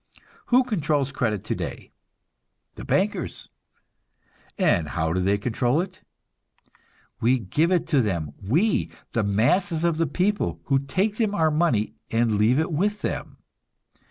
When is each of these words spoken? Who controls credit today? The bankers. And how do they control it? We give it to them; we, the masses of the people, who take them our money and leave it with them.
Who 0.47 0.63
controls 0.63 1.11
credit 1.11 1.43
today? 1.43 1.91
The 2.73 2.83
bankers. 2.83 3.49
And 4.57 4.89
how 4.89 5.13
do 5.13 5.19
they 5.19 5.37
control 5.37 5.79
it? 5.79 6.01
We 7.19 7.37
give 7.37 7.71
it 7.71 7.85
to 7.89 8.01
them; 8.01 8.33
we, 8.41 8.89
the 9.11 9.21
masses 9.23 9.83
of 9.83 9.97
the 9.97 10.07
people, 10.07 10.59
who 10.63 10.79
take 10.79 11.17
them 11.17 11.35
our 11.35 11.51
money 11.51 11.93
and 12.09 12.37
leave 12.39 12.57
it 12.57 12.71
with 12.71 13.03
them. 13.03 13.37